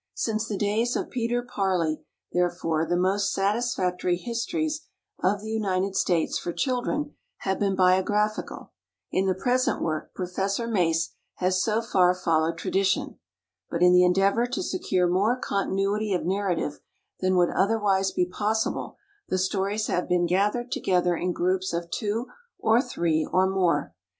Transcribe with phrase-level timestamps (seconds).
[0.15, 2.01] Since the days of "Peter Parley,"
[2.33, 4.87] therefore, the most satisfactory histories
[5.21, 8.71] of the United States for children have been biographical.
[9.11, 13.19] In the present work Professor Mace has so far followed tradition.
[13.69, 16.79] But in the endeavor to secure more continuity of narrative
[17.19, 18.97] than would otherwise be possible,
[19.29, 22.25] the stories have been gathered together in groups of two
[22.57, 23.93] or three or more.